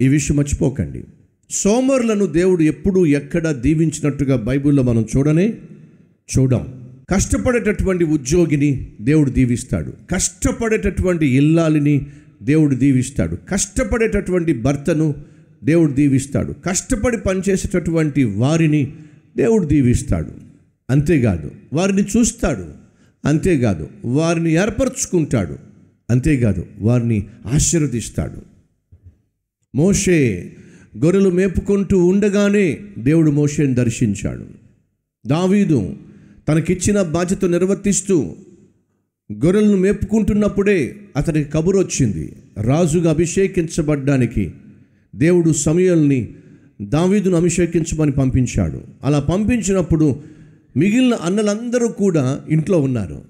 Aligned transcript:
ఈ 0.00 0.08
విషయం 0.08 0.36
మర్చిపోకండి. 0.36 1.04
సోమరులను 1.50 2.26
దేవుడు 2.26 2.62
ఎప్పుడూ 2.62 3.06
ఎక్కడ 3.06 3.48
దీవించినట్టుగా 3.48 4.36
బైబిల్లో 4.36 4.82
మనం 4.82 5.06
చూడనే 5.16 5.54
చూడం. 6.38 6.88
కష్టపడేటటువంటి 7.10 8.04
ఉద్యోగిని 8.04 8.88
దేవుడు 9.00 9.30
దీవిస్తాడు. 9.30 9.92
కష్టపడేటటువంటి 10.10 11.26
ఇల్లాలిని 11.26 12.06
దేవుడు 12.42 12.74
దీవిస్తాడు. 12.74 13.38
కష్టపడేటటువంటి 13.48 14.52
భర్తను 14.52 15.14
దేవుడు 15.64 15.92
దీవిస్తాడు. 15.92 16.52
కష్టపడి 16.52 17.16
పనిచేసేటటువంటి 17.16 18.24
వారిని 18.24 18.92
దేవుడు 19.36 19.66
దీవిస్తాడు. 19.66 20.30
అంతేకాదు 20.90 21.50
వారిని 21.72 22.02
చూస్తాడు. 22.02 22.66
అంతేకాదు 23.24 23.88
వారిని 24.04 24.52
ఏర్పరచుకుంటాడు. 24.52 25.58
అంతేకాదు 26.10 26.66
వారిని 26.78 27.26
ఆశీర్వదిస్తాడు. 27.46 28.57
మోషే 29.74 30.52
గొర్రెలు 31.04 31.30
మేపుకుంటూ 31.30 32.06
ఉండగానే 32.06 32.78
దేవుడు 32.98 33.30
మోషేని 33.30 33.74
దర్శించాడు. 33.74 34.44
దావీదు 35.26 35.92
తనకిచ్చిన 36.48 37.02
బాధ్యత 37.02 37.44
నిర్వర్తిస్తూ 37.44 38.32
గొర్రెలను 39.32 39.76
మేపుకుంటున్నప్పుడే 39.76 40.96
అతనికి 41.16 41.50
కబురు 41.50 41.78
వచ్చింది 41.78 42.36
రాజుగా 42.60 43.10
అభిషేకించబడ్డానికి 43.10 44.52
దేవుడు 45.16 45.52
సమయల్ని 45.52 46.28
దావీదును 46.82 47.36
అభిషేకించమని 47.36 48.10
పంపించాడు. 48.10 48.80
అలా 49.04 49.20
పంపించినప్పుడు 49.20 50.20
మిగిలిన 50.76 51.14
అన్నలందరూ 51.14 51.88
కూడా 51.88 52.40
ఇంట్లో 52.50 52.80
ఉన్నారు. 52.80 53.22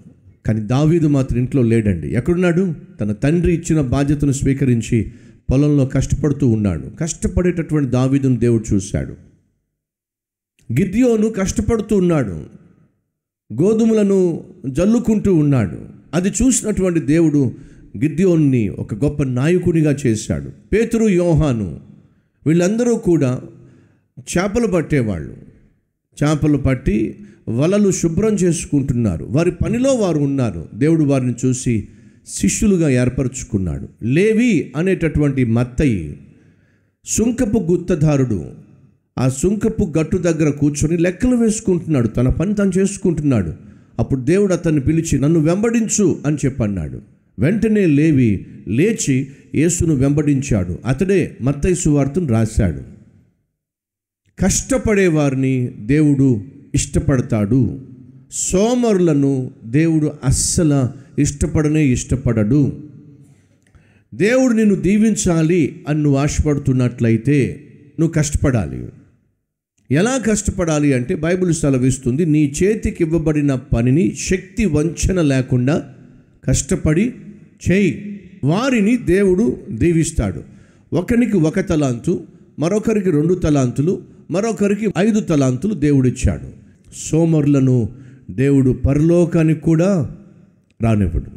కానీ 0.46 0.60
దావీదు 0.60 1.06
మాత్రం 1.06 1.38
ఇంట్లో 1.38 1.62
లేడండి. 1.62 2.08
ఎక్కడున్నాడు? 2.08 2.74
తన 3.00 3.12
తండ్రి 3.12 3.54
ఇచ్చిన 3.54 3.80
బాధ్యతను 3.80 4.32
స్వీకరించి 4.32 5.12
పొలంలో 5.50 5.86
కష్టపడుతూ 5.86 6.48
ఉన్నాడు. 6.48 6.90
కష్టపడేటటువంటి 7.00 7.90
దావీదును 7.90 8.36
దేవుడు 8.36 8.74
చూశాడు. 8.74 9.12
గిద్యోను 10.72 11.28
కష్టపడుతూ 11.28 11.96
ఉన్నాడు. 11.96 12.46
గోధుమలను 13.62 14.44
జల్లుకుంటూ 14.66 15.34
ఉన్నాడు. 15.34 15.78
అది 16.14 16.28
చూసినటువంటి 16.28 17.00
దేవుడు 17.00 17.52
గిద్యోన్ని 18.02 18.68
ఒక 18.68 18.94
గొప్ప 18.94 19.22
నాయకునిగా 19.22 19.96
చేశాడు. 20.06 20.50
పేతురు 20.72 21.04
యోహాను 21.04 21.80
వీళ్ళందరూ 22.46 22.94
కూడా 22.94 23.40
చేపలు 24.18 24.66
పట్టేవాళ్ళు. 24.66 25.36
చేపలు 26.24 26.58
పట్టి 26.58 27.16
వలలు 27.48 27.90
శుభ్రం 27.90 28.34
చేసుకుంటున్నారు. 28.34 29.24
వారి 29.24 29.50
పనిలో 29.50 29.94
వారు 29.94 30.18
ఉన్నారు. 30.18 30.68
దేవుడు 30.74 31.04
వారిని 31.04 31.34
చూసి 31.44 31.88
శిష్యులుగా 32.28 32.88
ఏర్పరచుకున్నాడు. 32.88 33.88
లేవి 34.02 34.72
అనేటటువంటి 34.76 35.44
మత్తయి 35.44 36.16
సుంకపు 37.04 37.58
గుత్తదారుడు 37.58 38.44
ఆ 39.18 39.28
సుంకపు 39.28 39.92
గట్టు 40.00 40.16
దగ్గర 40.16 40.50
కూర్చొని 40.50 40.96
లెక్కలు 40.96 41.36
వేసుకుంటున్నాడు. 41.36 42.08
తన 42.08 42.28
పని 42.28 42.54
తను 42.54 42.72
చేసుకుంటున్నాడు. 42.78 43.52
అప్పుడు 43.98 44.20
దేవుడు 44.20 44.52
అతన్ని 44.52 44.80
పిలిచి 44.80 45.18
నన్ను 45.18 45.40
వెంబడించు 45.40 46.18
అని 46.26 46.36
చెప్పన్నాడు. 46.44 47.00
వెంటనే 47.38 47.86
లేవి 47.86 48.46
లేచి 48.68 49.26
యేసును 49.54 49.94
వెంబడించాడు. 49.94 50.78
అతడే 50.86 51.36
మత్తయి 51.42 51.74
సువార్తను 51.74 52.26
రాశాడు. 52.26 52.80
కష్టపడే 54.40 55.08
వారిని 55.08 55.66
దేవుడు 55.66 56.40
ఇష్టపడతాడు. 56.74 57.80
సోమరులను 58.32 59.50
దేవుడు 59.64 60.12
అస్సలు 60.24 61.07
ఇష్టపడనే 61.18 61.84
ఇష్టపడడు. 61.84 62.82
దేవుడు 64.14 64.52
నిన్ను 64.52 64.74
దీవించాలి 64.74 65.84
అని 65.88 66.02
నువ్వు 66.02 66.20
ఆశపడుతున్నట్లయితే 66.20 67.60
నువ్వు 68.00 68.12
కష్టపడాలి. 68.12 68.86
ఎలా 69.90 70.18
కష్టపడాలి 70.18 70.92
అంటే 70.92 71.14
బైబిల్ 71.14 71.54
సెలవిస్తుంది 71.54 72.26
నీ 72.26 72.54
చేతికి 72.62 72.96
ఇవ్వబడిన 73.00 73.54
పనిని 73.54 74.16
శక్తి 74.18 74.64
వంచన 74.64 75.22
లేకుండా 75.22 75.94
కష్టపడి 76.44 77.14
చేయి. 77.70 78.20
వారిని 78.44 78.96
దేవుడు 78.96 79.60
దీవిస్తాడు. 79.70 80.42
ఒకరికి 80.92 81.36
ఒక 81.36 81.60
తలాంతు 81.60 82.24
మరొకరికి 82.58 83.10
రెండు 83.10 83.34
తలాంతులు 83.34 84.02
మరొకరికి 84.30 84.88
ఐదు 84.98 85.20
తలాంతులు 85.20 85.74
దేవుడిచ్చాడు. 85.74 86.48
సోమరులను 87.10 87.88
దేవుడు 88.30 88.70
పరలోకానికి 88.70 89.60
కూడా 89.60 90.17
రానివ్వడు. 90.82 91.30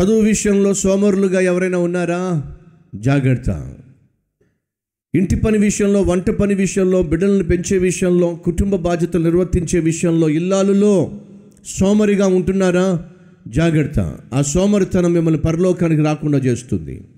చదువు 0.00 0.20
విషయంలో 0.20 0.74
సోమరులుగా 0.74 1.40
ఎవరైనా 1.40 1.78
ఉన్నారా? 1.78 2.56
జాగ్రత్త. 2.94 3.76
ఇంటి 5.14 5.36
పని 5.36 5.58
విషయంలో 5.58 6.02
వంట 6.02 6.30
పని 6.30 6.54
విషయంలో 6.54 7.02
బిడ్డలను 7.02 7.44
పెంచే 7.44 7.78
విషయంలో 7.78 8.34
కుటుంబ 8.34 8.76
బాధ్యతలు 8.76 9.24
నిర్వర్తించే 9.24 9.80
విషయంలో 9.80 10.28
ఇల్లాలులో 10.28 11.20
సోమరిగా 11.64 12.26
ఉంటున్నారా? 12.26 13.10
జాగ్రత్త. 13.48 14.18
ఆ 14.34 14.42
సోమరితనం 14.42 15.12
మిమ్మల్ని 15.12 15.40
పరలోకానికి 15.40 16.02
రాకుండా 16.02 16.38
చేస్తుంది. 16.38 17.08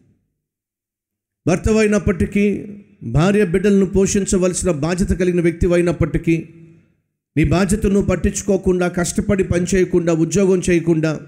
భర్తవైనప్పటికీ 1.48 2.66
భార్య 3.02 3.46
బిడ్డలను 3.46 3.86
పోషించవలసిన 3.86 4.70
బాధ్యత 4.70 5.08
కలిగిన 5.08 5.40
వ్యక్తి 5.40 5.74
అయినప్పటికీ 5.74 6.48
నీ 7.36 7.44
బాధ్యతను 7.44 8.02
పట్టించుకోకుండా 8.02 8.88
కష్టపడి 8.88 9.44
పని 9.44 9.66
చేయకుండా 9.74 10.12
ఉద్యోగం 10.12 10.62
చేయకుండా 10.70 11.20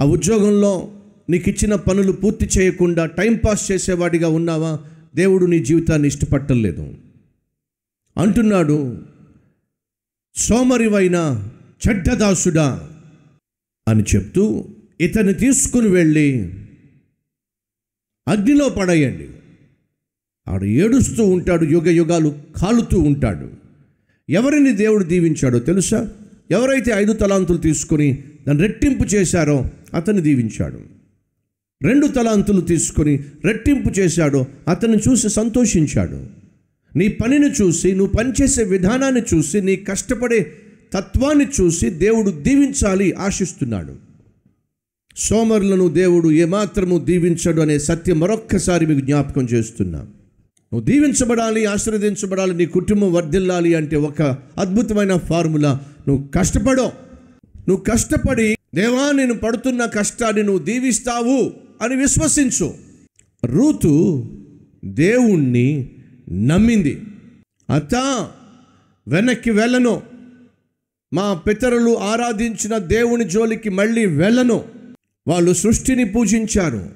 ఆ 0.00 0.04
ఉద్యోగంలో 0.04 1.02
నీకు 1.30 1.48
ఇచ్చిన 1.48 1.74
పనులు 1.74 2.12
పూర్తి 2.12 2.48
చేయకుండా 2.58 3.06
టైంపాస్ 3.06 3.72
చేసేవాడిగా 3.72 4.28
ఉన్నావా? 4.28 4.78
దేవుడు 5.14 5.46
నీ 5.46 5.64
జీవితాన్ని 5.64 6.08
ఇష్టపట్టలేదు 6.08 6.94
అంటున్నాడు 8.18 9.02
సోమరివైన 10.34 11.50
చెడ్డదాసుడా 11.88 12.90
అని 13.88 14.04
చెప్తూ 14.16 14.68
ఇతన్ని 15.00 15.34
తీసుకుని 15.34 15.88
వెళ్ళి 15.88 16.42
అగ్నిలో 18.28 18.68
పడేయండి. 18.68 19.30
ఆడు 20.48 20.64
ఏడుస్తూ 20.64 21.24
ఉంటాడు 21.24 21.64
యుగ 21.64 21.88
యుగాలు 21.88 22.38
కాలుతూ 22.56 23.00
ఉంటాడు. 23.00 23.59
ఎవరిని 24.30 24.72
దేవుడు 24.72 25.04
దీవించాడో 25.04 25.58
తెలుసా? 25.58 26.08
ఎవరైతే 26.50 26.90
ఐదు 26.90 27.12
తలాంతులు 27.12 27.58
తీసుకొని 27.58 28.18
దాన్ని 28.46 28.62
రెట్టింపు 28.66 29.04
చేశారో 29.04 29.70
అతన్ని 29.94 30.22
దీవించాడు. 30.22 30.80
రెండు 31.82 32.06
తలాంతులు 32.06 32.60
తీసుకొని 32.60 33.24
రెట్టింపు 33.44 33.90
చేశాడో 33.98 34.46
అతన్ని 34.68 34.98
చూసి 34.98 35.28
సంతోషించాడు. 35.28 36.26
నీ 36.96 37.08
పనిని 37.08 37.50
చూసి 37.62 37.92
నువ్వు 37.92 38.16
పనిచేసే 38.16 38.62
విధానాన్ని 38.64 39.22
చూసి 39.34 39.60
నీ 39.60 39.76
కష్టపడే 39.76 40.52
తత్వాన్ని 40.92 41.46
చూసి 41.60 41.90
దేవుడు 41.90 42.30
దీవించాలి 42.30 43.12
ఆశిస్తున్నాడు. 43.12 43.94
సోమరులను 45.16 45.88
దేవుడు 45.88 46.30
ఏమాత్రము 46.30 46.98
దీవించడు 46.98 47.60
అనే 47.60 47.78
సత్యం 47.78 48.20
మరొక్కసారి 48.20 48.86
మీకు 48.86 49.00
జ్ఞాపకం 49.00 49.44
చేస్తున్నాను 49.44 50.19
నువ్వు 50.72 50.86
దీవించబడాలి 50.86 51.64
ఆశీర్వదించబడాలి 51.66 52.54
నీ 52.54 52.66
కుటుంబం 52.66 53.12
వర్ధిల్లాలి 53.12 53.74
అంటే 53.74 53.96
ఒక 53.96 54.22
అద్భుతమైన 54.58 55.16
ఫార్ములా. 55.16 55.80
నువ్వు 56.08 56.28
కష్టపడో 56.28 56.92
నువ్వు 57.68 57.76
కష్టపడి 57.76 58.56
దేవా 58.74 59.12
నేను 59.12 59.34
పడుతున్న 59.34 59.86
కష్టాన్ని 59.86 60.42
నువ్వు 60.42 60.64
దీవిస్తావు 60.64 61.52
అని 61.82 61.96
విశ్వసించు. 61.96 62.74
రూతు 63.44 64.24
దేవుణ్ణి 64.84 65.90
నమ్మింది. 66.32 67.02
అత్త 67.70 67.94
వెనక్కి 69.08 69.50
వెళ్ళను. 69.50 70.02
మా 71.14 71.34
పితరులు 71.34 71.98
ఆరాధించిన 71.98 72.78
దేవుని 72.78 73.24
జోలికి 73.24 73.70
మళ్ళీ 73.70 74.06
వెళ్ళను. 74.06 74.64
వాళ్ళు 75.28 75.52
సృష్టిని 75.52 76.04
పూజించారు. 76.04 76.88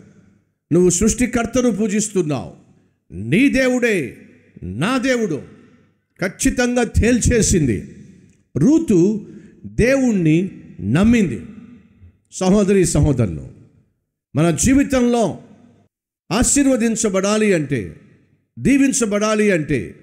నువ్వు 0.73 0.91
సృష్టికర్తను 0.91 1.71
పూజిస్తున్నావు. 1.71 2.64
నీ 3.13 3.49
దేవుడే 3.49 4.17
నా 4.63 4.99
దేవుడు. 4.99 5.43
ఖచ్చితంగా 6.21 6.83
తేల్చేసింది. 6.83 7.95
రూతు 8.57 9.27
దేవుణ్ణి 9.67 10.51
నమ్మింది. 10.81 11.43
సహోదరి 12.33 12.85
సహోదరులు 12.85 13.49
మన 14.37 14.51
జీవితంలో 14.51 15.39
ఆశీర్వదించబడాలి 16.33 17.55
అంటే 17.55 17.97
దీవించబడాలి 18.59 19.51
అంటే 19.51 19.95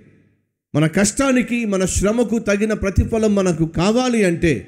మన 0.76 0.88
కష్టానికి 0.88 1.66
మన 1.66 1.86
శ్రమకు 1.86 2.40
తగిన 2.40 2.74
ప్రతిఫలం 2.74 3.36
మనకు 3.36 3.66
కావాలి 3.66 4.24
అంటే 4.24 4.68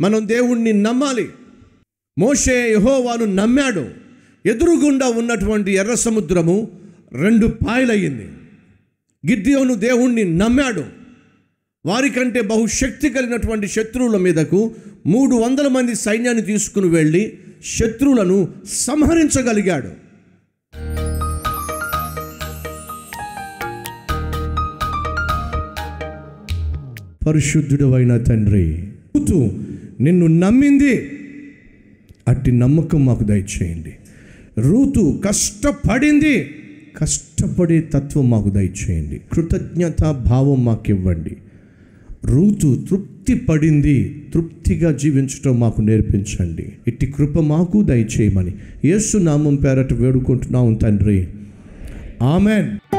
మనం 0.00 0.28
దేవుణ్ణి 0.28 0.72
నమ్మాలి. 0.72 1.28
మోషే 2.18 2.72
యహోవాను 2.72 3.24
నమ్మాడు. 3.24 3.88
ఎదురుగుండా 4.46 5.06
ఉన్నటువంటి 5.08 5.72
ఎర్ర 5.72 5.94
సముద్రము 5.94 6.85
రెండు 7.22 7.46
పాయలయ్యింది. 7.46 8.28
గిడ్డియోను 9.28 9.74
దేవుణ్ణి 9.74 10.24
నమ్మాడు. 10.24 10.84
వారికంటే 11.86 12.40
బహుశక్తి 12.40 13.10
కలిగినటువంటి 13.10 13.68
శత్రువుల 13.68 14.16
మీదకు 14.16 14.74
మూడు 15.06 15.36
వందల 15.36 15.68
మంది 15.68 15.94
సైన్యాన్ని 15.94 16.42
తీసుకుని 16.42 16.88
వెళ్ళి 16.88 17.32
శత్రువులను 17.64 18.48
సంహరించగలిగాడు. 18.68 20.06
పరిశుద్ధుడు 27.24 27.92
అయిన 27.92 28.18
తండ్రి 28.18 28.92
నిన్ను 30.00 30.26
నమ్మింది. 30.26 30.94
అట్టి 32.28 32.52
నమ్మకం 32.52 33.06
మాకు 33.06 33.24
దయచేయండి. 33.24 33.92
రూతు 34.58 35.22
కష్టపడింది. 35.28 36.54
కష్టపడే 36.96 37.80
తత్వం 37.80 38.30
మాకు 38.30 38.50
దయచేయండి. 38.50 39.20
కృతజ్ఞత 39.32 40.02
భావం 40.02 40.64
మాకు 40.64 40.90
ఇవ్వండి 40.90 41.36
రూతు 42.24 42.84
తృప్తి 42.90 43.34
పడింది 43.34 44.24
తృప్తిగా 44.34 44.92
జీవించడం 44.92 45.60
మాకు 45.60 45.80
నేర్పించండి. 45.80 46.72
ఇట్టి 46.88 47.06
కృప 47.06 47.38
మాకు 47.38 47.82
దయచేయమని 47.82 48.54
యేసు 48.84 49.18
నామం 49.18 49.56
పేరట 49.56 49.92
వేడుకుంటున్నాం 49.92 50.74
తండ్రి. 50.74 51.28
ఆమెన్. 52.22 52.96